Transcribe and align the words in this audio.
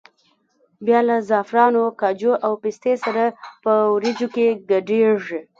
بیا 0.85 0.99
له 1.07 1.15
زعفرانو، 1.29 1.83
کاجو 2.01 2.33
او 2.45 2.53
پستې 2.61 2.93
سره 3.03 3.23
په 3.63 3.71
وریجو 3.93 4.27
کې 4.35 4.45
ګډېږي. 4.69 5.39